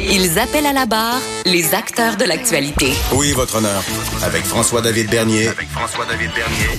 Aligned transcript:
Ils 0.00 0.38
appellent 0.38 0.66
à 0.66 0.72
la 0.72 0.86
barre 0.86 1.20
les 1.44 1.74
acteurs 1.74 2.16
de 2.16 2.24
l'actualité. 2.24 2.92
Oui, 3.12 3.32
votre 3.32 3.56
honneur. 3.56 3.82
Avec 4.22 4.44
François-David 4.44 5.10
Bernier. 5.10 5.48
Avec 5.48 5.68
François-David 5.68 6.30
Bernier. 6.34 6.78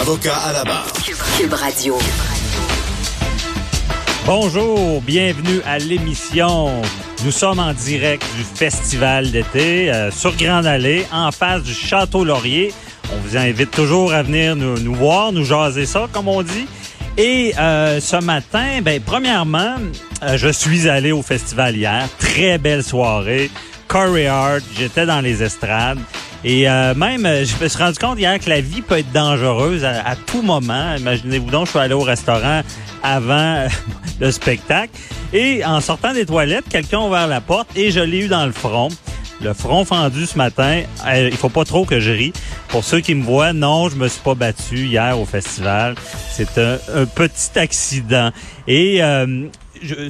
Avocat 0.00 0.36
à 0.36 0.52
la 0.52 0.64
barre. 0.64 0.86
Cube 1.38 1.52
Radio. 1.52 1.98
Bonjour, 4.24 5.02
bienvenue 5.02 5.60
à 5.66 5.78
l'émission. 5.78 6.82
Nous 7.24 7.32
sommes 7.32 7.58
en 7.58 7.72
direct 7.72 8.24
du 8.36 8.44
festival 8.44 9.30
d'été 9.32 9.90
euh, 9.90 10.10
sur 10.10 10.36
Grande 10.36 10.66
Allée, 10.66 11.04
en 11.12 11.32
face 11.32 11.62
du 11.62 11.74
Château 11.74 12.24
Laurier. 12.24 12.72
On 13.12 13.16
vous 13.28 13.36
invite 13.36 13.72
toujours 13.72 14.12
à 14.12 14.22
venir 14.22 14.56
nous, 14.56 14.78
nous 14.78 14.94
voir, 14.94 15.32
nous 15.32 15.44
jaser 15.44 15.86
ça, 15.86 16.08
comme 16.12 16.28
on 16.28 16.42
dit. 16.42 16.66
Et 17.18 17.52
euh, 17.58 18.00
ce 18.00 18.16
matin, 18.16 18.80
ben 18.82 19.00
premièrement, 19.04 19.76
euh, 20.22 20.38
je 20.38 20.48
suis 20.48 20.88
allé 20.88 21.12
au 21.12 21.22
festival 21.22 21.76
hier. 21.76 22.08
Très 22.18 22.56
belle 22.56 22.82
soirée. 22.82 23.50
Corey 23.86 24.26
Hart, 24.26 24.62
j'étais 24.78 25.04
dans 25.04 25.20
les 25.20 25.42
estrades. 25.42 25.98
Et 26.42 26.68
euh, 26.68 26.94
même, 26.94 27.22
je 27.22 27.62
me 27.62 27.68
suis 27.68 27.78
rendu 27.78 27.98
compte 27.98 28.18
hier 28.18 28.40
que 28.40 28.48
la 28.48 28.62
vie 28.62 28.80
peut 28.80 28.98
être 28.98 29.12
dangereuse 29.12 29.84
à, 29.84 30.02
à 30.08 30.16
tout 30.16 30.40
moment. 30.40 30.96
Imaginez-vous 30.96 31.50
donc, 31.50 31.66
je 31.66 31.72
suis 31.72 31.78
allé 31.78 31.94
au 31.94 32.00
restaurant 32.00 32.62
avant 33.02 33.66
le 34.20 34.30
spectacle. 34.30 34.92
Et 35.34 35.62
en 35.64 35.80
sortant 35.80 36.14
des 36.14 36.24
toilettes, 36.24 36.64
quelqu'un 36.70 37.00
a 37.00 37.02
ouvert 37.02 37.26
la 37.26 37.42
porte 37.42 37.68
et 37.76 37.90
je 37.90 38.00
l'ai 38.00 38.24
eu 38.24 38.28
dans 38.28 38.46
le 38.46 38.52
front 38.52 38.88
le 39.42 39.54
front 39.54 39.84
fendu 39.84 40.26
ce 40.26 40.36
matin. 40.36 40.82
Euh, 41.06 41.28
il 41.30 41.36
faut 41.36 41.48
pas 41.48 41.64
trop 41.64 41.84
que 41.84 42.00
je 42.00 42.12
rie. 42.12 42.32
Pour 42.68 42.84
ceux 42.84 43.00
qui 43.00 43.14
me 43.14 43.22
voient, 43.22 43.52
non, 43.52 43.88
je 43.88 43.96
me 43.96 44.08
suis 44.08 44.20
pas 44.20 44.34
battu 44.34 44.86
hier 44.86 45.18
au 45.18 45.24
festival. 45.24 45.94
C'est 46.30 46.58
un, 46.58 46.78
petit 47.14 47.58
accident. 47.58 48.30
Et 48.66 49.02
euh, 49.02 49.46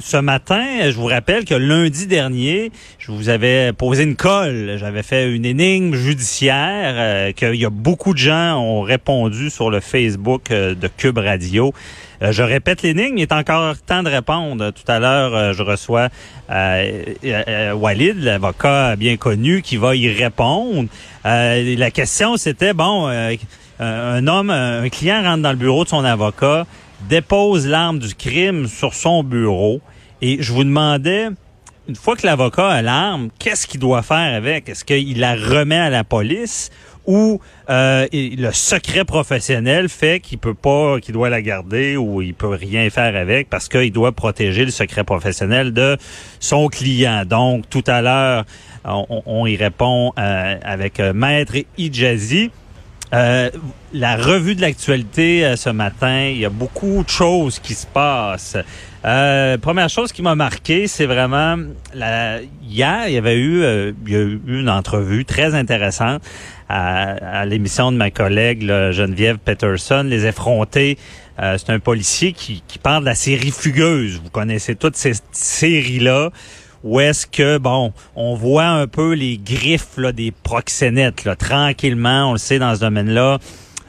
ce 0.01 0.17
matin, 0.17 0.63
je 0.89 0.95
vous 0.95 1.05
rappelle 1.05 1.45
que 1.45 1.55
lundi 1.55 2.07
dernier, 2.07 2.71
je 2.99 3.11
vous 3.11 3.29
avais 3.29 3.73
posé 3.73 4.03
une 4.03 4.15
colle. 4.15 4.75
J'avais 4.77 5.03
fait 5.03 5.31
une 5.31 5.45
énigme 5.45 5.95
judiciaire 5.95 6.93
euh, 6.95 7.31
qu'il 7.31 7.55
y 7.55 7.65
a 7.65 7.69
beaucoup 7.69 8.13
de 8.13 8.19
gens 8.19 8.57
ont 8.59 8.81
répondu 8.81 9.49
sur 9.49 9.69
le 9.69 9.79
Facebook 9.79 10.51
euh, 10.51 10.75
de 10.75 10.87
Cube 10.87 11.17
Radio. 11.17 11.73
Euh, 12.21 12.31
je 12.31 12.43
répète 12.43 12.81
l'énigme, 12.83 13.17
il 13.17 13.23
est 13.23 13.31
encore 13.31 13.77
temps 13.77 14.03
de 14.03 14.09
répondre. 14.09 14.71
Tout 14.71 14.91
à 14.91 14.99
l'heure, 14.99 15.35
euh, 15.35 15.53
je 15.53 15.63
reçois 15.63 16.09
Walid, 16.49 18.19
l'avocat 18.19 18.95
bien 18.95 19.17
connu, 19.17 19.61
qui 19.61 19.77
va 19.77 19.95
y 19.95 20.09
répondre. 20.09 20.87
La 21.23 21.91
question, 21.91 22.37
c'était, 22.37 22.73
bon, 22.73 23.07
un 23.79 24.27
homme, 24.27 24.49
un 24.49 24.87
client 24.89 25.23
rentre 25.23 25.41
dans 25.41 25.51
le 25.51 25.57
bureau 25.57 25.83
de 25.83 25.89
son 25.89 26.05
avocat, 26.05 26.67
dépose 27.09 27.67
l'arme 27.67 27.99
du 27.99 28.15
crime 28.15 28.67
sur 28.67 28.93
son 28.93 29.23
bureau, 29.23 29.81
et 30.21 30.41
je 30.41 30.53
vous 30.53 30.63
demandais, 30.63 31.27
une 31.87 31.95
fois 31.95 32.15
que 32.15 32.25
l'avocat 32.25 32.69
a 32.69 32.81
l'arme, 32.81 33.29
qu'est-ce 33.39 33.67
qu'il 33.67 33.79
doit 33.79 34.03
faire 34.03 34.35
avec? 34.35 34.69
Est-ce 34.69 34.85
qu'il 34.85 35.19
la 35.19 35.35
remet 35.35 35.77
à 35.77 35.89
la 35.89 36.03
police? 36.03 36.69
Ou 37.05 37.41
euh, 37.69 38.07
le 38.13 38.51
secret 38.53 39.03
professionnel 39.03 39.89
fait 39.89 40.21
qu'il 40.21 40.37
peut 40.37 40.53
pas, 40.53 41.01
qu'il 41.01 41.13
doit 41.13 41.29
la 41.29 41.41
garder 41.41 41.97
ou 41.97 42.21
il 42.21 42.33
peut 42.33 42.47
rien 42.47 42.89
faire 42.89 43.17
avec 43.17 43.49
parce 43.49 43.67
qu'il 43.67 43.91
doit 43.91 44.13
protéger 44.13 44.63
le 44.63 44.71
secret 44.71 45.03
professionnel 45.03 45.73
de 45.73 45.97
son 46.39 46.69
client. 46.69 47.25
Donc, 47.25 47.69
tout 47.69 47.83
à 47.87 48.01
l'heure, 48.01 48.45
on, 48.85 49.21
on 49.25 49.45
y 49.45 49.57
répond 49.57 50.13
euh, 50.17 50.55
avec 50.63 51.01
euh, 51.01 51.11
Maître 51.11 51.55
Ijazi. 51.77 52.51
Euh, 53.13 53.51
la 53.93 54.15
revue 54.15 54.55
de 54.55 54.61
l'actualité 54.61 55.45
euh, 55.45 55.55
ce 55.55 55.69
matin, 55.69 56.29
il 56.29 56.39
y 56.39 56.45
a 56.45 56.49
beaucoup 56.49 57.03
de 57.03 57.09
choses 57.09 57.59
qui 57.59 57.75
se 57.75 57.85
passent. 57.85 58.57
Euh, 59.05 59.57
première 59.59 59.89
chose 59.89 60.11
qui 60.11 60.23
m'a 60.23 60.33
marqué, 60.33 60.87
c'est 60.87 61.05
vraiment 61.05 61.57
la, 61.93 62.39
hier, 62.63 63.07
il 63.07 63.13
y 63.13 63.17
avait 63.17 63.37
eu, 63.37 63.63
a 63.63 63.89
eu 64.07 64.41
une 64.47 64.69
entrevue 64.69 65.25
très 65.25 65.53
intéressante 65.53 66.23
à, 66.69 67.45
l'émission 67.45 67.91
de 67.91 67.97
ma 67.97 68.09
collègue 68.09 68.63
là, 68.63 68.91
Geneviève 68.91 69.37
Peterson, 69.37 70.03
Les 70.03 70.25
Effrontés. 70.25 70.97
C'est 71.37 71.69
un 71.69 71.79
policier 71.79 72.31
qui, 72.31 72.63
qui 72.67 72.79
parle 72.79 73.01
de 73.01 73.09
la 73.09 73.15
série 73.15 73.51
Fugueuse. 73.51 74.21
Vous 74.23 74.29
connaissez 74.29 74.75
toutes 74.75 74.95
ces 74.95 75.13
séries-là 75.31 76.31
où 76.83 76.99
est-ce 76.99 77.25
que, 77.25 77.57
bon, 77.57 77.93
on 78.15 78.35
voit 78.35 78.67
un 78.67 78.87
peu 78.87 79.13
les 79.13 79.37
griffes 79.37 79.99
des 80.13 80.31
proxénètes, 80.31 81.27
tranquillement, 81.37 82.29
on 82.29 82.33
le 82.33 82.37
sait 82.37 82.59
dans 82.59 82.75
ce 82.75 82.81
domaine-là. 82.81 83.39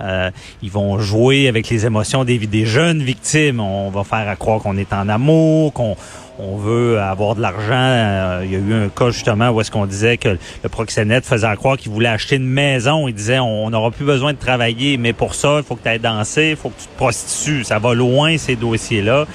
Euh, 0.01 0.31
ils 0.63 0.71
vont 0.71 0.99
jouer 0.99 1.49
avec 1.49 1.69
les 1.69 1.87
émotions 1.87 2.25
des, 2.25 2.67
jeunes 2.67 3.03
victimes. 3.03 3.61
On 3.61 3.91
va 3.91 4.05
faire 4.05 4.29
à 4.29 4.37
croire 4.37 4.61
qu'on 4.61 4.77
est 4.77 4.93
en 4.93 5.09
amour, 5.09 5.73
qu'on 5.73 5.97
on 6.39 6.57
veut 6.57 7.01
avoir 7.01 7.37
de 7.37 7.43
l'argent. 7.43 7.73
Euh, 7.73 8.43
il 8.45 8.53
y 8.53 8.57
a 8.57 8.59
eu 8.59 8.75
un 8.75 8.89
cas 8.89 9.11
justement 9.11 9.51
où 9.51 9.61
est-ce 9.61 9.71
qu'on 9.71 9.87
disait 9.87 10.17
que 10.17 10.37
le 10.63 10.69
proxénète 10.69 11.25
faisait 11.25 11.55
croire 11.57 11.77
qu'il 11.77 11.93
voulait 11.93 12.09
acheter 12.09 12.37
une 12.37 12.47
maison. 12.47 13.07
Il 13.07 13.15
disait 13.15 13.39
on 13.39 13.71
n'aura 13.71 13.91
plus 13.93 14.05
besoin 14.05 14.33
de 14.33 14.39
travailler, 14.39 14.97
mais 14.97 15.13
pour 15.13 15.35
ça, 15.35 15.59
il 15.59 15.65
faut 15.65 15.77
que 15.77 15.83
tu 15.83 15.89
ailles 15.89 16.01
danser, 16.01 16.51
il 16.51 16.57
faut 16.57 16.71
que 16.71 16.81
tu 16.81 16.89
te 16.89 16.97
prostitues. 16.97 17.65
Ça 17.65 17.79
va 17.79 17.95
loin 17.95 18.37
ces 18.37 18.57
dossiers-là. 18.57 19.27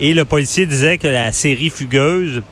Et 0.00 0.14
le 0.14 0.24
policier 0.24 0.66
disait 0.66 0.98
que 0.98 1.08
la 1.08 1.32
série 1.32 1.70
Fugueuse 1.70 2.42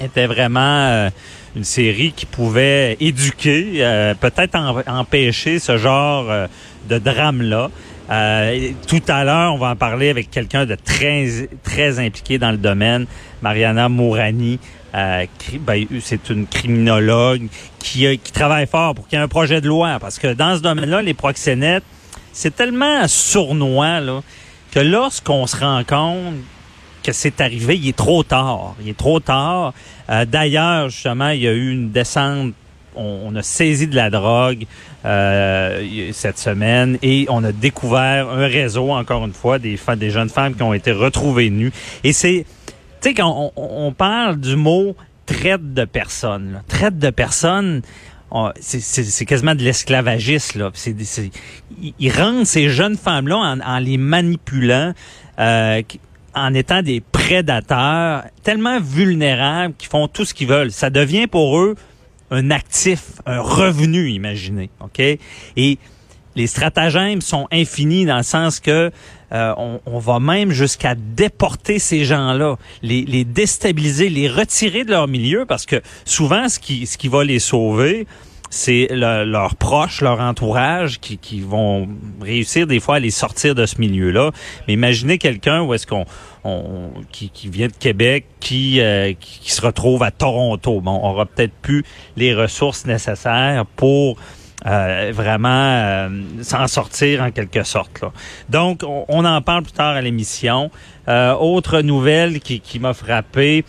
était 0.00 0.26
vraiment 0.26 0.60
euh, 0.60 1.10
une 1.56 1.64
série 1.64 2.12
qui 2.12 2.26
pouvait 2.26 2.96
éduquer, 3.00 3.76
euh, 3.78 4.14
peut-être 4.14 4.56
empêcher 4.86 5.58
ce 5.58 5.76
genre 5.78 6.30
euh, 6.30 6.46
de 6.88 6.98
drame-là. 6.98 7.70
Euh, 8.10 8.70
tout 8.86 9.02
à 9.08 9.24
l'heure, 9.24 9.54
on 9.54 9.58
va 9.58 9.70
en 9.70 9.76
parler 9.76 10.10
avec 10.10 10.30
quelqu'un 10.30 10.66
de 10.66 10.74
très 10.74 11.48
très 11.62 11.98
impliqué 11.98 12.38
dans 12.38 12.50
le 12.50 12.58
domaine, 12.58 13.06
Mariana 13.40 13.88
Mourani. 13.88 14.58
euh, 14.94 15.26
ben, 15.60 15.86
c'est 16.00 16.28
une 16.30 16.46
criminologue 16.46 17.46
qui, 17.78 18.18
qui 18.18 18.32
travaille 18.32 18.66
fort 18.66 18.94
pour 18.94 19.08
qu'il 19.08 19.18
y 19.18 19.20
ait 19.20 19.24
un 19.24 19.28
projet 19.28 19.60
de 19.60 19.68
loi. 19.68 19.98
Parce 20.00 20.18
que 20.18 20.34
dans 20.34 20.56
ce 20.56 20.62
domaine-là, 20.62 21.02
les 21.02 21.14
proxénètes, 21.14 21.84
c'est 22.32 22.54
tellement 22.54 23.08
sournois 23.08 24.00
là, 24.00 24.22
que 24.72 24.80
lorsqu'on 24.80 25.46
se 25.46 25.56
rend 25.56 25.82
compte 25.84 26.34
que 27.04 27.12
c'est 27.12 27.40
arrivé, 27.40 27.76
il 27.76 27.88
est 27.88 27.96
trop 27.96 28.22
tard. 28.24 28.74
Il 28.80 28.88
est 28.88 28.96
trop 28.96 29.20
tard. 29.20 29.74
Euh, 30.10 30.24
D'ailleurs, 30.24 30.88
justement, 30.88 31.28
il 31.28 31.42
y 31.42 31.48
a 31.48 31.52
eu 31.52 31.70
une 31.70 31.90
descente. 31.90 32.54
On, 32.96 33.34
a 33.34 33.42
saisi 33.42 33.88
de 33.88 33.96
la 33.96 34.08
drogue 34.08 34.66
euh, 35.04 36.10
cette 36.12 36.38
semaine 36.38 36.96
et 37.02 37.26
on 37.28 37.42
a 37.42 37.50
découvert 37.50 38.28
un 38.30 38.46
réseau, 38.46 38.92
encore 38.92 39.24
une 39.24 39.32
fois, 39.32 39.58
des, 39.58 39.76
des 39.96 40.10
jeunes 40.10 40.28
femmes 40.28 40.54
qui 40.54 40.62
ont 40.62 40.72
été 40.72 40.92
retrouvées 40.92 41.50
nues. 41.50 41.72
Et 42.04 42.12
c'est, 42.12 42.46
tu 43.02 43.08
sais, 43.08 43.14
quand 43.14 43.52
on, 43.56 43.86
on 43.86 43.92
parle 43.92 44.38
du 44.38 44.54
mot 44.54 44.94
traite 45.26 45.74
de 45.74 45.84
personnes, 45.84 46.52
là. 46.52 46.62
traite 46.68 46.98
de 47.00 47.10
personnes, 47.10 47.82
on- 48.30 48.52
c'est- 48.60 49.24
quasiment 49.24 49.56
de 49.56 49.62
l'esclavagisme. 49.62 50.60
là. 50.60 50.70
Des- 50.86 51.04
c'est- 51.04 51.30
Ils 51.98 52.12
rendent 52.12 52.46
ces 52.46 52.68
jeunes 52.68 52.96
femmes-là 52.96 53.36
en, 53.36 53.60
en 53.60 53.78
les 53.80 53.98
manipulant. 53.98 54.92
euh, 55.40 55.82
en 56.34 56.54
étant 56.54 56.82
des 56.82 57.00
prédateurs 57.00 58.24
tellement 58.42 58.80
vulnérables 58.80 59.74
qu'ils 59.74 59.88
font 59.88 60.08
tout 60.08 60.24
ce 60.24 60.34
qu'ils 60.34 60.48
veulent. 60.48 60.72
Ça 60.72 60.90
devient 60.90 61.26
pour 61.26 61.58
eux 61.58 61.76
un 62.30 62.50
actif, 62.50 63.20
un 63.26 63.40
revenu, 63.40 64.10
imaginez, 64.10 64.70
OK? 64.80 65.00
Et 65.00 65.78
les 66.36 66.46
stratagèmes 66.46 67.20
sont 67.20 67.46
infinis 67.52 68.06
dans 68.06 68.16
le 68.16 68.22
sens 68.22 68.60
que 68.60 68.90
euh, 69.32 69.54
on, 69.86 69.98
va 69.98 70.20
même 70.20 70.50
jusqu'à 70.50 70.94
déporter 70.94 71.78
ces 71.78 72.04
gens-là, 72.04 72.56
les, 72.82 73.02
les 73.02 73.24
déstabiliser, 73.24 74.08
les 74.08 74.28
retirer 74.28 74.84
de 74.84 74.90
leur 74.90 75.08
milieu 75.08 75.44
parce 75.44 75.66
que 75.66 75.80
souvent 76.04 76.48
ce 76.48 76.58
qui 76.58 76.86
ce 76.86 76.98
qui 76.98 77.08
va 77.08 77.24
les 77.24 77.40
sauver, 77.40 78.06
c'est 78.56 78.86
le- 78.90 79.24
leurs 79.24 79.56
proches, 79.56 80.00
leur 80.00 80.20
entourage 80.20 81.00
qui, 81.00 81.18
qui 81.18 81.40
vont 81.40 81.88
réussir 82.20 82.68
des 82.68 82.78
fois 82.78 82.96
à 82.96 82.98
les 83.00 83.10
sortir 83.10 83.56
de 83.56 83.66
ce 83.66 83.80
milieu-là. 83.80 84.30
Mais 84.68 84.74
imaginez 84.74 85.18
quelqu'un 85.18 85.60
où 85.62 85.74
est-ce 85.74 85.88
qu'on 85.88 86.04
on- 86.44 86.90
qui, 87.10 87.30
qui 87.30 87.48
vient 87.48 87.66
de 87.66 87.72
Québec, 87.72 88.26
qui, 88.38 88.80
euh, 88.80 89.12
qui, 89.18 89.40
qui 89.40 89.50
se 89.52 89.60
retrouve 89.60 90.04
à 90.04 90.12
Toronto. 90.12 90.80
Bon, 90.80 91.00
on 91.02 91.10
aura 91.10 91.26
peut-être 91.26 91.52
plus 91.62 91.84
les 92.16 92.32
ressources 92.32 92.86
nécessaires 92.86 93.64
pour 93.74 94.18
euh, 94.66 95.10
vraiment 95.12 95.48
euh, 95.48 96.08
s'en 96.42 96.68
sortir 96.68 97.22
en 97.24 97.32
quelque 97.32 97.64
sorte. 97.64 98.04
Donc, 98.50 98.82
on, 98.86 99.24
en 99.24 99.42
parle 99.42 99.64
plus 99.64 99.72
tard 99.72 99.96
à 99.96 100.00
l'émission. 100.00 100.70
Autre 101.08 101.80
nouvelle 101.80 102.38
qui, 102.38 102.60
qui 102.60 102.78
m'a 102.78 102.94
frappé, 102.94 103.64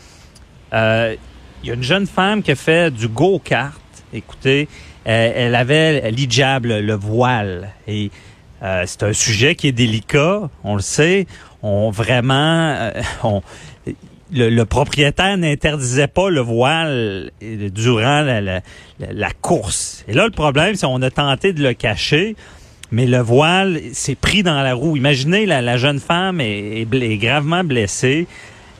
il 0.71 1.17
y 1.63 1.71
a 1.71 1.73
une 1.73 1.81
jeune 1.83 2.05
femme 2.05 2.43
qui 2.43 2.51
a 2.51 2.55
fait 2.55 2.93
du 2.93 3.07
go-kart. 3.07 3.81
Écoutez, 4.13 4.67
euh, 5.07 5.31
elle 5.35 5.55
avait 5.55 6.11
l'hijab, 6.11 6.65
le, 6.65 6.81
le 6.81 6.93
voile. 6.93 7.71
Et 7.87 8.11
Euh, 8.65 8.83
c'est 8.87 9.03
un 9.03 9.13
sujet 9.13 9.55
qui 9.55 9.67
est 9.67 9.71
délicat, 9.71 10.49
on 10.63 10.75
le 10.75 10.81
sait. 10.81 11.27
On 11.61 11.91
vraiment, 11.91 12.33
euh, 12.69 12.91
on, 13.23 13.41
le, 14.31 14.63
propriétaire 14.63 15.37
n'interdisait 15.37 16.07
pas 16.07 16.29
le 16.29 16.41
voile 16.41 17.31
durant 17.41 18.21
la, 18.21 18.61
la, 18.99 19.31
course. 19.41 20.03
Et 20.07 20.13
là, 20.13 20.25
le 20.25 20.31
problème, 20.31 20.75
c'est 20.75 20.85
qu'on 20.87 21.01
a 21.01 21.11
tenté 21.11 21.53
de 21.53 21.61
le 21.61 21.73
cacher, 21.73 22.35
mais 22.91 23.05
le 23.05 23.19
voile 23.19 23.79
s'est 23.93 24.15
pris 24.15 24.41
dans 24.41 24.61
la 24.61 24.73
roue. 24.73 24.95
Imaginez, 24.95 25.45
la, 25.45 25.77
jeune 25.77 25.99
femme 25.99 26.41
est, 26.41 26.87
gravement 27.19 27.63
blessée 27.63 28.27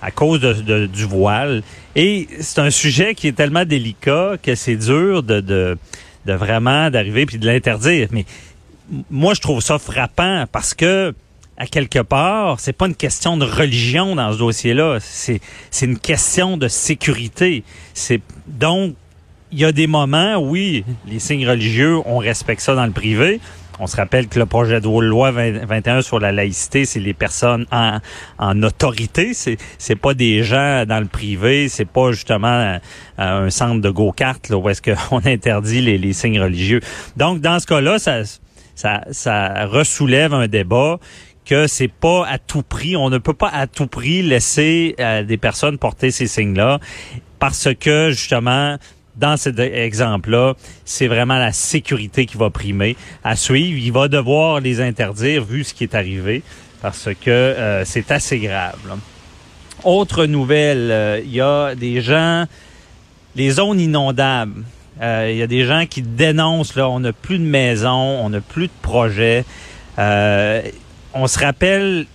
à 0.02 0.12
cause 0.12 0.40
de, 0.40 0.86
du 0.86 1.06
voile. 1.06 1.64
Et 1.96 2.28
c'est 2.40 2.60
un 2.60 2.70
sujet 2.70 3.16
qui 3.16 3.28
est 3.28 3.34
tellement 3.34 3.66
délicat 3.66 4.34
que 4.42 4.56
c'est 4.56 4.76
dur 4.76 5.24
de, 5.24 5.42
de, 5.42 5.78
de 6.26 6.34
vraiment 6.34 6.90
d'arriver 6.90 7.26
puis 7.26 7.38
de 7.38 7.46
l'interdire. 7.46 8.08
Mais 8.12 8.26
moi, 9.10 9.34
je 9.34 9.42
trouve 9.42 9.62
ça 9.62 9.80
frappant 9.80 10.46
parce 10.52 10.74
que 10.74 11.14
à 11.58 11.68
quelque 11.68 12.00
part, 12.00 12.60
c'est 12.60 12.74
pas 12.74 12.88
une 12.88 12.96
question 12.96 13.38
de 13.38 13.46
religion 13.46 14.16
dans 14.16 14.34
ce 14.34 14.38
dossier-là, 14.38 14.98
c'est 15.00 15.40
c'est 15.72 15.86
une 15.86 16.00
question 16.00 16.58
de 16.58 16.68
sécurité. 16.68 17.64
C'est 17.94 18.20
donc 18.48 18.96
il 19.52 19.60
y 19.60 19.66
a 19.66 19.72
des 19.72 19.88
moments, 19.88 20.36
oui, 20.38 20.84
les 21.08 21.20
signes 21.20 21.48
religieux, 21.48 22.00
on 22.06 22.18
respecte 22.18 22.62
ça 22.62 22.76
dans 22.76 22.86
le 22.86 22.92
privé. 22.92 23.40
On 23.80 23.88
se 23.88 23.96
rappelle 23.98 24.28
que 24.28 24.40
le 24.40 24.46
projet 24.46 24.80
de 24.80 24.88
loi 24.88 25.32
21 25.32 26.02
sur 26.02 26.20
la 26.20 26.32
laïcité, 26.32 26.86
c'est 26.86 27.00
les 27.00 27.14
personnes 27.14 27.66
en, 27.72 28.00
en 28.38 28.64
autorité. 28.64 29.34
C'est 29.34 29.58
c'est 29.78 29.96
pas 29.96 30.14
des 30.14 30.44
gens 30.44 30.86
dans 30.86 31.00
le 31.00 31.08
privé. 31.08 31.68
C'est 31.70 31.86
pas 31.86 32.12
justement 32.12 32.80
un, 33.18 33.50
centre 33.50 33.82
de 33.82 33.90
go-kart 33.90 34.50
où 34.52 34.70
est-ce 34.70 34.82
qu'on 34.82 35.18
interdit 35.26 35.82
les, 35.82 35.98
les 35.98 36.14
signes 36.14 36.40
religieux. 36.40 36.80
Donc 37.18 37.42
dans 37.42 37.60
ce 37.60 37.68
cas-là, 37.68 38.00
ça 38.00 38.22
ça, 38.76 39.04
ça 39.12 39.66
ressoulève 39.66 40.34
un 40.34 40.48
débat 40.48 41.00
que 41.46 41.68
c'est 41.68 41.88
pas 41.92 42.26
à 42.28 42.38
tout 42.40 42.64
prix, 42.64 42.98
on 42.98 43.10
ne 43.10 43.20
peut 43.20 43.34
pas 43.34 43.50
à 43.50 43.68
tout 43.68 43.88
prix 43.88 44.22
laisser 44.22 44.96
euh, 45.00 45.24
des 45.24 45.38
personnes 45.38 45.78
porter 45.78 46.12
ces 46.12 46.28
signes-là 46.28 46.80
parce 47.40 47.70
que 47.80 48.10
justement 48.10 48.78
dans 49.18 49.38
cet 49.38 49.60
exemple-là, 49.60 50.56
c'est 50.84 51.08
vraiment 51.08 51.38
la 51.38 51.52
sécurité 51.52 52.26
qui 52.26 52.38
va 52.38 52.50
primer. 52.50 52.96
À 53.24 53.36
suivre, 53.36 53.80
il 53.80 53.92
va 53.92 54.08
devoir 54.08 54.60
les 54.60 54.82
interdire 54.82 55.44
vu 55.44 55.64
ce 55.64 55.74
qui 55.74 55.84
est 55.84 55.96
arrivé 55.96 56.44
parce 56.82 57.10
que 57.20 57.30
euh, 57.30 57.86
c'est 57.86 58.12
assez 58.12 58.40
grave. 58.40 59.00
Autre 59.84 60.26
nouvelle, 60.26 60.92
euh, 60.92 61.22
il 61.24 61.32
y 61.32 61.42
a 61.42 61.76
des 61.76 62.02
gens, 62.02 62.46
les 63.36 63.52
zones 63.52 63.80
inondables. 63.80 64.64
Il 65.02 65.36
y 65.36 65.42
a 65.42 65.48
des 65.48 65.66
gens 65.66 65.86
qui 65.90 66.02
dénoncent 66.02 66.76
là, 66.76 66.88
on 66.88 67.02
n'a 67.02 67.12
plus 67.12 67.38
de 67.38 67.44
maison, 67.44 67.92
on 67.92 68.30
n'a 68.30 68.40
plus 68.40 68.68
de 68.68 68.74
projet 68.82 69.44
on 71.16 71.28
se 71.28 71.40
rappelle, 71.40 72.06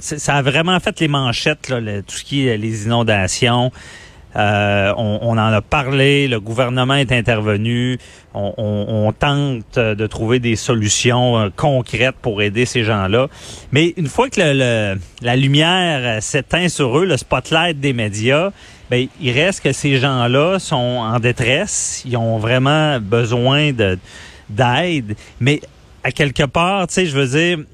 ça 0.00 0.36
a 0.36 0.42
vraiment 0.42 0.80
fait 0.80 0.98
les 1.00 1.08
manchettes, 1.08 1.72
tout 2.06 2.16
ce 2.16 2.24
qui 2.24 2.48
est 2.48 2.56
les 2.56 2.86
inondations. 2.86 3.70
Euh, 4.36 4.92
on, 4.96 5.32
en 5.32 5.38
a 5.38 5.60
parlé, 5.60 6.26
le 6.26 6.40
gouvernement 6.40 6.94
est 6.94 7.12
intervenu, 7.12 7.98
on, 8.34 9.12
tente 9.18 9.78
de 9.78 10.06
trouver 10.06 10.38
des 10.38 10.56
solutions 10.56 11.38
euh, 11.38 11.48
concrètes 11.54 12.16
pour 12.22 12.40
aider 12.40 12.64
ces 12.64 12.82
gens-là. 12.82 13.28
Mais 13.72 13.92
une 13.96 14.06
fois 14.06 14.30
que 14.30 14.40
la 15.22 15.36
lumière 15.36 16.22
s'éteint 16.22 16.68
sur 16.68 16.98
eux, 16.98 17.04
le 17.04 17.16
spotlight 17.16 17.78
des 17.78 17.92
médias, 17.92 18.50
ben, 18.90 19.06
il 19.20 19.30
reste 19.32 19.62
que 19.62 19.72
ces 19.72 19.96
gens-là 19.96 20.58
sont 20.58 20.76
en 20.76 21.18
détresse, 21.18 22.02
ils 22.06 22.16
ont 22.16 22.38
vraiment 22.38 23.00
besoin 23.00 23.72
de 23.72 23.98
d'aide, 24.50 25.16
mais 25.40 25.60
à 26.04 26.12
quelque 26.12 26.42
part, 26.42 26.86
tu 26.88 26.94
sais, 26.94 27.06
je 27.06 27.16
veux 27.16 27.26
dire, 27.26 27.64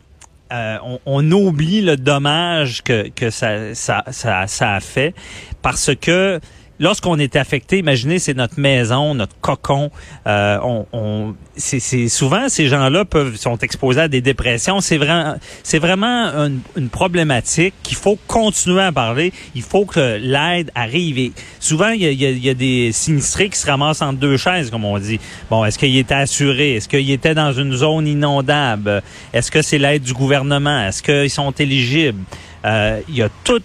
euh, 0.52 0.78
on, 1.04 1.30
oublie 1.30 1.82
le 1.82 1.96
dommage 1.96 2.82
que, 2.82 3.08
que 3.08 3.28
ça, 3.28 3.74
ça, 3.74 4.04
ça, 4.10 4.46
ça 4.46 4.74
a 4.74 4.80
fait 4.80 5.14
parce 5.62 5.90
que 6.00 6.40
lorsqu'on 6.78 7.18
est 7.18 7.36
affecté, 7.36 7.78
imaginez, 7.78 8.18
c'est 8.18 8.34
notre 8.34 8.58
maison, 8.58 9.14
notre 9.14 9.38
cocon. 9.40 9.90
Euh, 10.26 10.58
on, 10.62 10.86
on 10.92 11.34
c'est 11.56 12.08
souvent 12.08 12.48
ces 12.48 12.68
gens-là 12.68 13.04
peuvent 13.04 13.36
sont 13.36 13.58
exposés 13.58 14.02
à 14.02 14.08
des 14.08 14.20
dépressions. 14.20 14.80
C'est 14.80 14.96
vraiment, 14.96 15.34
c'est 15.62 15.78
vraiment 15.78 16.26
une, 16.28 16.60
une 16.76 16.88
problématique 16.88 17.74
qu'il 17.82 17.96
faut 17.96 18.18
continuer 18.26 18.82
à 18.82 18.92
parler. 18.92 19.32
Il 19.54 19.62
faut 19.62 19.84
que 19.84 20.18
l'aide 20.20 20.70
arrive. 20.74 21.18
Et 21.18 21.32
souvent, 21.58 21.88
il 21.88 22.02
y, 22.02 22.06
a, 22.06 22.10
il 22.10 22.44
y, 22.44 22.50
a, 22.50 22.54
des 22.54 22.92
sinistrés 22.92 23.48
qui 23.48 23.58
se 23.58 23.66
ramassent 23.66 24.02
entre 24.02 24.18
deux 24.18 24.36
chaises, 24.36 24.70
comme 24.70 24.84
on 24.84 24.98
dit. 24.98 25.18
Bon, 25.50 25.64
est-ce 25.64 25.78
qu'il 25.78 25.96
était 25.96 26.14
assuré? 26.14 26.74
Est-ce 26.74 26.88
qu'il 26.88 27.10
était 27.10 27.34
dans 27.34 27.52
une 27.52 27.72
zone 27.72 28.06
inondable? 28.06 29.02
Est-ce 29.32 29.50
que 29.50 29.62
c'est 29.62 29.78
l'aide 29.78 30.02
du 30.02 30.14
gouvernement? 30.14 30.86
Est-ce 30.86 31.02
qu'ils 31.02 31.30
sont 31.30 31.50
éligibles? 31.50 32.22
Euh, 32.64 33.00
Il 33.08 33.16
y 33.16 33.22
a 33.22 33.28
tout 33.44 33.62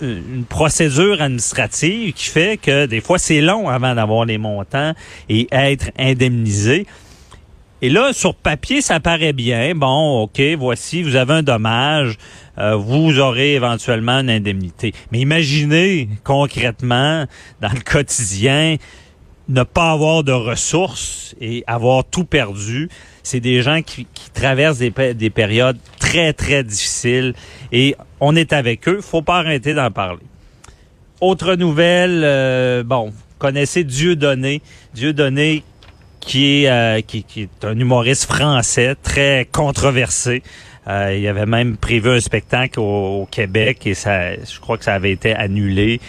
une 0.00 0.44
procédure 0.48 1.22
administrative 1.22 2.12
qui 2.12 2.26
fait 2.26 2.58
que 2.58 2.86
des 2.86 3.00
fois 3.00 3.18
c'est 3.18 3.40
long 3.40 3.68
avant 3.68 3.94
d'avoir 3.94 4.24
les 4.24 4.38
montants 4.38 4.92
et 5.28 5.48
être 5.52 5.90
indemnisé. 5.98 6.86
Et 7.82 7.90
là, 7.90 8.14
sur 8.14 8.34
papier, 8.34 8.80
ça 8.80 9.00
paraît 9.00 9.34
bien. 9.34 9.74
Bon, 9.74 10.22
OK, 10.22 10.40
voici, 10.58 11.02
vous 11.02 11.14
avez 11.14 11.34
un 11.34 11.42
dommage, 11.42 12.16
euh, 12.56 12.74
vous 12.74 13.18
aurez 13.18 13.54
éventuellement 13.54 14.20
une 14.20 14.30
indemnité. 14.30 14.94
Mais 15.12 15.20
imaginez 15.20 16.08
concrètement, 16.24 17.26
dans 17.60 17.72
le 17.72 17.80
quotidien, 17.80 18.76
ne 19.48 19.62
pas 19.62 19.92
avoir 19.92 20.24
de 20.24 20.32
ressources 20.32 21.34
et 21.40 21.64
avoir 21.66 22.04
tout 22.04 22.24
perdu. 22.24 22.88
C'est 23.22 23.40
des 23.40 23.60
gens 23.60 23.82
qui, 23.82 24.06
traversent 24.32 24.78
des, 24.78 25.14
des, 25.14 25.30
périodes 25.30 25.78
très, 25.98 26.32
très 26.32 26.64
difficiles 26.64 27.34
et 27.72 27.94
on 28.20 28.36
est 28.36 28.52
avec 28.52 28.88
eux. 28.88 29.00
faut 29.00 29.22
pas 29.22 29.38
arrêter 29.38 29.74
d'en 29.74 29.90
parler. 29.90 30.22
Autre 31.20 31.54
nouvelle, 31.54 32.22
euh, 32.24 32.82
bon, 32.82 33.12
connaissez 33.38 33.84
Dieu 33.84 34.16
donné. 34.16 34.60
Dieu 34.94 35.12
donné 35.12 35.62
qui 36.20 36.64
est, 36.64 36.68
euh, 36.68 37.00
qui, 37.00 37.24
est 37.36 37.64
un 37.64 37.78
humoriste 37.78 38.24
français 38.24 38.96
très 39.02 39.48
controversé. 39.50 40.42
Euh, 40.88 41.16
il 41.18 41.26
avait 41.26 41.46
même 41.46 41.76
prévu 41.76 42.10
un 42.10 42.20
spectacle 42.20 42.78
au, 42.80 43.26
Québec 43.30 43.86
et 43.86 43.94
ça, 43.94 44.34
je 44.34 44.60
crois 44.60 44.78
que 44.78 44.84
ça 44.84 44.94
avait 44.94 45.12
été 45.12 45.34
annulé. 45.34 46.00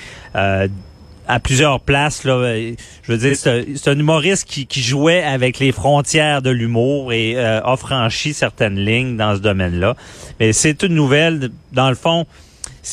Euh, 1.28 1.34
à 1.36 1.40
plusieurs 1.40 1.80
places. 1.80 2.24
Là, 2.24 2.56
je 3.04 3.12
veux 3.12 3.18
dire, 3.18 3.36
c'est 3.36 3.88
un, 3.88 4.00
humoriste 4.00 4.48
qui, 4.48 4.66
qui, 4.66 4.82
jouait 4.82 5.24
avec 5.24 5.60
les 5.60 5.72
frontières 5.72 6.42
de 6.42 6.50
l'humour 6.50 7.14
et 7.14 7.36
euh, 7.38 7.62
a 7.64 7.78
franchi 7.78 8.34
certaines 8.34 8.80
lignes 8.80 9.18
dans 9.18 9.36
ce 9.36 9.42
domaine-là. 9.42 9.96
Mais 10.40 10.54
c'est 10.54 10.84
une 10.84 10.96
nouvelle, 10.96 11.50
dans 11.72 11.90
le 11.90 11.96
fond, 11.96 12.26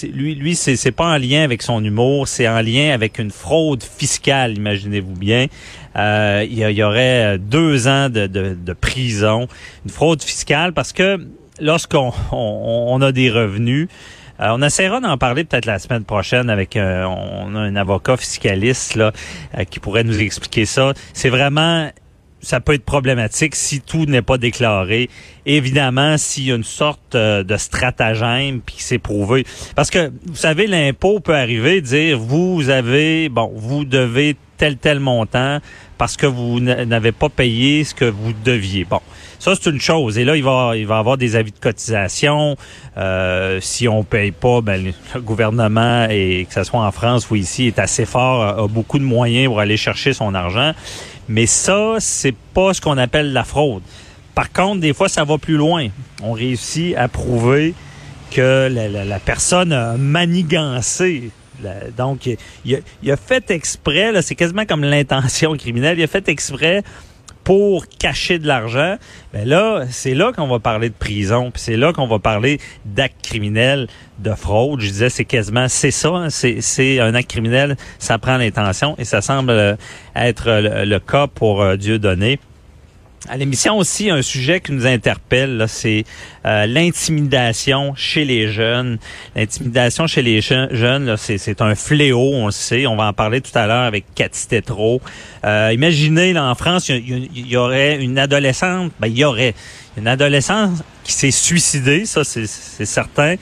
lui, 0.03 0.35
lui, 0.35 0.57
c'est 0.57 0.93
pas 0.93 1.15
en 1.15 1.19
lien 1.19 1.43
avec 1.43 1.63
son 1.63 1.83
humour, 1.85 2.27
c'est 2.27 2.49
en 2.49 2.61
lien 2.61 2.93
avec 2.93 3.19
une 3.19 3.31
fraude 3.31 3.83
fiscale, 3.83 4.57
imaginez-vous 4.57 5.15
bien. 5.15 5.47
Euh, 5.97 6.45
il, 6.49 6.59
y, 6.59 6.83
aurait 6.83 7.39
deux 7.39 7.87
ans 7.87 8.09
de, 8.09 8.27
de, 8.27 8.57
de, 8.61 8.73
prison, 8.73 9.47
une 9.85 9.93
fraude 9.93 10.21
fiscale, 10.21 10.73
parce 10.73 10.93
que 10.93 11.25
lorsqu'on 11.61 12.13
on, 12.33 13.01
a 13.03 13.13
des 13.13 13.31
revenus, 13.31 13.89
euh, 14.41 14.49
on 14.51 14.63
essaiera 14.63 15.01
d'en 15.01 15.17
parler 15.17 15.45
peut-être 15.45 15.67
la 15.67 15.79
semaine 15.79 16.05
prochaine 16.05 16.51
avec 16.51 16.77
euh, 16.77 17.05
on 17.05 17.55
a 17.55 17.61
un 17.61 17.77
avocat 17.77 18.17
fiscaliste 18.17 18.97
là 18.97 19.13
euh, 19.57 19.65
qui 19.65 19.81
pourrait 19.81 20.05
nous 20.05 20.21
expliquer 20.21 20.65
ça. 20.65 20.93
C'est 21.13 21.29
vraiment 21.29 21.91
ça 22.41 22.61
peut 22.61 22.75
être 22.75 22.85
problématique 22.85 23.55
si 23.55 23.81
tout 23.81 24.05
n'est 24.05 24.21
pas 24.21 24.37
déclaré. 24.37 25.09
Évidemment, 25.47 26.19
s'il 26.19 26.45
y 26.45 26.53
a 26.53 26.57
une 26.57 26.63
sorte 26.63 27.17
de 27.17 27.57
stratagème 27.57 28.61
puis 28.61 28.77
c'est 28.81 28.99
prouvé. 28.99 29.47
Parce 29.75 29.89
que, 29.89 30.13
vous 30.27 30.37
savez, 30.37 30.67
l'impôt 30.67 31.21
peut 31.21 31.35
arriver 31.35 31.81
dire, 31.81 32.19
vous 32.19 32.69
avez, 32.69 33.31
bon, 33.31 33.51
vous 33.57 33.87
devez 33.87 34.37
tel 34.65 34.79
tel 34.79 34.99
montant 34.99 35.59
parce 35.99 36.17
que 36.17 36.25
vous 36.25 36.59
n'avez 36.59 37.13
pas 37.13 37.29
payé 37.29 37.85
ce 37.85 37.95
que 37.95 38.07
vous 38.07 38.33
deviez. 38.47 38.87
Bon, 38.87 39.01
ça, 39.39 39.53
c'est 39.55 39.69
une 39.69 39.81
chose. 39.81 40.17
Et 40.17 40.25
là, 40.25 40.37
il 40.37 40.43
va, 40.43 40.73
il 40.75 40.87
va 40.87 40.97
avoir 40.97 41.19
des 41.19 41.37
avis 41.37 41.53
de 41.53 41.59
cotisation. 41.59 42.57
Euh, 42.97 43.59
si 43.61 43.87
on 43.89 44.05
paye 44.05 44.31
pas, 44.31 44.63
ben, 44.63 44.93
le 45.15 45.21
gouvernement, 45.21 46.07
et 46.09 46.47
que 46.49 46.55
ce 46.55 46.65
soit 46.65 46.81
en 46.81 46.91
France 46.93 47.31
ou 47.31 47.37
ici, 47.37 47.67
est 47.67 47.79
assez 47.79 48.07
fort, 48.07 48.43
a 48.43 48.67
beaucoup 48.67 48.99
de 48.99 49.05
moyens 49.05 49.49
pour 49.49 49.61
aller 49.61 49.77
chercher 49.77 50.15
son 50.15 50.35
argent. 50.35 50.73
Mais 51.29 51.45
ça, 51.45 51.97
c'est 51.99 52.35
pas 52.55 52.73
ce 52.73 52.81
qu'on 52.81 52.97
appelle 52.97 53.35
la 53.35 53.45
fraude. 53.45 53.83
Par 54.35 54.51
contre, 54.51 54.81
des 54.81 54.95
fois, 54.95 55.11
ça 55.11 55.25
va 55.25 55.37
plus 55.37 55.59
loin. 55.59 55.89
On 56.23 56.33
réussit 56.33 56.97
à 56.97 57.09
prouver 57.09 57.75
que 58.31 58.69
la, 58.71 59.19
personne 59.19 59.75
a 59.75 59.99
manigancé 59.99 61.31
donc, 61.97 62.27
il 62.65 62.75
a, 62.75 62.79
il 63.03 63.17
fait 63.17 63.51
exprès, 63.51 64.21
c'est 64.23 64.35
quasiment 64.35 64.65
comme 64.65 64.83
l'intention 64.83 65.57
criminelle, 65.57 65.99
il 65.99 66.05
a 66.05 66.09
fait 66.09 66.29
exprès 66.29 66.83
pour 67.45 67.87
cacher 67.87 68.39
de 68.39 68.47
l'argent, 68.47 68.97
ben 69.33 69.47
là, 69.47 69.85
c'est 69.91 70.15
là 70.15 70.33
qu'on 70.33 70.49
va 70.49 70.59
parler 70.59 70.89
de 70.89 70.95
prison, 70.95 71.51
puis 71.51 71.61
c'est 71.63 71.77
là 71.77 71.93
qu'on 71.93 72.07
va 72.07 72.19
parler 72.19 72.59
d'actes 72.87 73.23
criminels, 73.23 73.87
de 74.19 74.33
fraude. 74.33 74.81
Je 74.81 74.89
disais, 74.89 75.11
c'est 75.11 75.27
quasiment, 75.27 75.69
c'est 75.69 75.91
ça, 75.91 76.09
hein, 76.09 76.29
c'est 76.31 77.01
un 77.01 77.15
acte 77.15 77.31
criminel, 77.31 77.77
ça 77.99 78.19
prend 78.19 78.39
l'intention, 78.39 78.95
et 78.99 79.05
ça 79.05 79.21
semble 79.21 79.77
être 80.17 80.47
le, 80.49 80.99
cas 80.99 81.27
pour 81.27 81.61
euh, 81.61 81.77
Dieu 81.77 81.99
donné. 81.99 82.39
À 83.27 83.39
l'émission 83.39 83.79
aussi, 83.79 84.11
un 84.11 84.21
sujet 84.21 84.61
qui 84.61 84.73
nous 84.73 84.87
interpelle, 84.87 85.65
c'est 85.67 86.05
euh, 86.45 86.67
l'intimidation 86.67 87.95
chez 87.97 88.27
les 88.27 88.49
jeunes. 88.49 88.99
L'intimidation 89.35 90.07
chez 90.07 90.21
les 90.21 90.43
jeunes, 90.43 91.17
c'est 91.17 91.63
un 91.63 91.75
fléau, 91.75 92.33
on 92.35 92.47
le 92.47 92.53
sait. 92.53 92.87
On 92.87 92.97
va 92.97 93.07
en 93.07 93.13
parler 93.15 93.41
tout 93.41 93.57
à 93.57 93.67
l'heure 93.67 93.85
avec 93.85 94.05
Cathy 94.15 94.47
Tétrault. 94.47 95.01
Euh, 95.45 95.71
imaginez, 95.73 96.35
là, 96.35 96.51
en 96.51 96.55
France, 96.55 96.91
il 96.91 97.49
y, 97.49 97.57
aurait 97.57 97.97
une 97.97 98.19
adolescente, 98.19 98.93
ben, 99.01 99.07
il 99.07 99.17
y 99.17 99.25
aurait 99.25 99.55
une 99.97 100.07
adolescente 100.07 100.83
qui 101.03 101.15
s'est 101.15 101.31
suicidée, 101.31 102.05
ça 102.05 102.25
c'est 102.25 102.47
certain. 102.85 103.37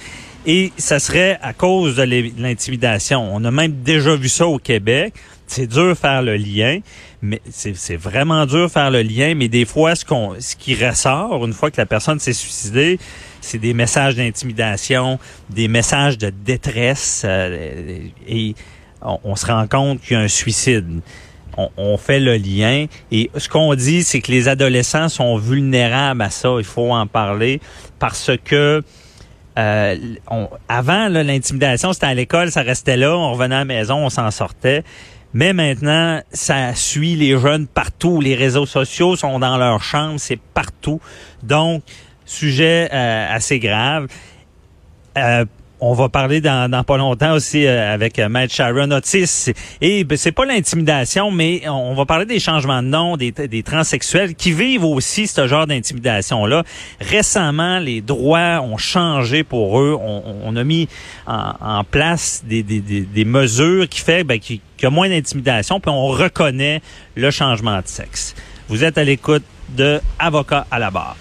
Et 0.46 0.72
ça 0.76 1.00
serait 1.00 1.38
à 1.42 1.52
cause 1.52 1.96
de 1.96 2.02
l'intimidation. 2.38 3.28
On 3.32 3.44
a 3.44 3.50
même 3.50 3.82
déjà 3.82 4.14
vu 4.14 4.28
ça 4.28 4.46
au 4.46 4.58
Québec. 4.58 5.14
C'est 5.46 5.66
dur 5.66 5.96
faire 5.96 6.22
le 6.22 6.36
lien, 6.36 6.78
mais 7.22 7.40
c'est 7.50 7.96
vraiment 7.96 8.44
dur 8.46 8.70
faire 8.70 8.90
le 8.90 9.02
lien. 9.02 9.34
Mais 9.34 9.48
des 9.48 9.64
fois, 9.64 9.94
ce 9.94 10.04
qu'on, 10.04 10.34
ce 10.40 10.56
qui 10.56 10.74
ressort 10.74 11.44
une 11.44 11.52
fois 11.52 11.70
que 11.70 11.80
la 11.80 11.86
personne 11.86 12.18
s'est 12.18 12.32
suicidée, 12.32 12.98
c'est 13.40 13.58
des 13.58 13.74
messages 13.74 14.16
d'intimidation, 14.16 15.18
des 15.48 15.68
messages 15.68 16.18
de 16.18 16.30
détresse, 16.30 17.22
euh, 17.24 17.98
et 18.28 18.54
on, 19.00 19.36
se 19.36 19.46
rend 19.46 19.66
compte 19.66 20.00
qu'il 20.00 20.16
y 20.16 20.20
a 20.20 20.22
un 20.22 20.28
suicide. 20.28 21.00
On, 21.56 21.70
on, 21.76 21.96
fait 21.96 22.20
le 22.20 22.36
lien. 22.36 22.86
Et 23.10 23.30
ce 23.36 23.48
qu'on 23.48 23.74
dit, 23.74 24.04
c'est 24.04 24.20
que 24.20 24.30
les 24.32 24.48
adolescents 24.48 25.08
sont 25.08 25.36
vulnérables 25.36 26.22
à 26.22 26.30
ça. 26.30 26.54
Il 26.58 26.64
faut 26.64 26.92
en 26.92 27.06
parler 27.06 27.60
parce 27.98 28.30
que 28.44 28.82
euh, 29.58 29.96
avant, 30.68 31.08
l'intimidation, 31.08 31.92
c'était 31.92 32.06
à 32.06 32.14
l'école, 32.14 32.50
ça 32.50 32.62
restait 32.62 32.96
là, 32.96 33.16
on 33.16 33.32
revenait 33.32 33.54
à 33.54 33.58
la 33.58 33.64
maison, 33.64 33.96
on 33.96 34.10
s'en 34.10 34.30
sortait. 34.30 34.82
Mais 35.34 35.52
maintenant, 35.52 36.20
ça 36.32 36.74
suit 36.74 37.16
les 37.16 37.38
jeunes 37.38 37.66
partout. 37.66 38.20
Les 38.20 38.34
réseaux 38.34 38.66
sociaux 38.66 39.16
sont 39.16 39.38
dans 39.38 39.56
leur 39.56 39.82
chambre, 39.82 40.18
c'est 40.18 40.38
partout. 40.38 41.00
Donc, 41.42 41.82
sujet 42.24 42.88
euh, 42.92 43.26
assez 43.34 43.58
grave. 43.58 44.08
Euh, 45.16 45.44
on 45.84 45.94
va 45.94 46.08
parler 46.08 46.40
dans, 46.40 46.70
dans 46.70 46.84
pas 46.84 46.96
longtemps 46.96 47.32
aussi 47.32 47.66
euh, 47.66 47.92
avec 47.92 48.20
euh, 48.20 48.28
Matt 48.28 48.52
Sharon 48.52 48.92
Otis. 48.92 49.50
Et 49.80 50.04
ben, 50.04 50.16
c'est 50.16 50.30
pas 50.30 50.44
l'intimidation, 50.46 51.32
mais 51.32 51.68
on 51.68 51.92
va 51.94 52.06
parler 52.06 52.24
des 52.24 52.38
changements 52.38 52.84
de 52.84 52.86
nom, 52.86 53.16
des, 53.16 53.32
des 53.32 53.62
transsexuels 53.64 54.36
qui 54.36 54.52
vivent 54.52 54.84
aussi 54.84 55.26
ce 55.26 55.48
genre 55.48 55.66
d'intimidation-là. 55.66 56.62
Récemment, 57.00 57.80
les 57.80 58.00
droits 58.00 58.60
ont 58.60 58.76
changé 58.76 59.42
pour 59.42 59.80
eux. 59.80 59.98
On, 60.00 60.22
on 60.44 60.54
a 60.54 60.62
mis 60.62 60.88
en, 61.26 61.54
en 61.60 61.82
place 61.84 62.44
des, 62.46 62.62
des, 62.62 62.80
des, 62.80 63.24
mesures 63.24 63.88
qui 63.88 64.00
fait 64.00 64.22
ben, 64.22 64.38
qu'il 64.38 64.60
y 64.80 64.86
a 64.86 64.90
moins 64.90 65.08
d'intimidation, 65.08 65.80
puis 65.80 65.90
on 65.90 66.06
reconnaît 66.06 66.80
le 67.16 67.30
changement 67.32 67.78
de 67.78 67.88
sexe. 67.88 68.36
Vous 68.68 68.84
êtes 68.84 68.98
à 68.98 69.04
l'écoute 69.04 69.44
de 69.70 70.00
Avocat 70.20 70.64
à 70.70 70.78
la 70.78 70.92
barre. 70.92 71.16